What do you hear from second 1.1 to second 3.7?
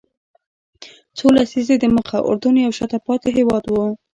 څو لسیزې دمخه اردن یو شاته پاتې هېواد